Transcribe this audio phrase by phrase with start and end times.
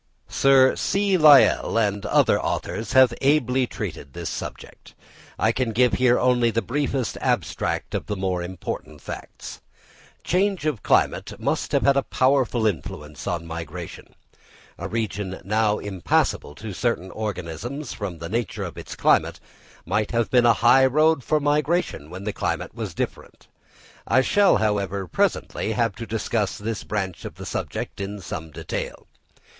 [0.33, 1.15] _Sir C.
[1.15, 4.95] Lyell and other authors have ably treated this subject.
[5.37, 9.61] I can give here only the briefest abstract of the more important facts.
[10.23, 14.15] Change of climate must have had a powerful influence on migration.
[14.79, 19.39] A region now impassable to certain organisms from the nature of its climate,
[19.85, 23.47] might have been a high road for migration, when the climate was different.
[24.07, 29.05] I shall, however, presently have to discuss this branch of the subject in some detail.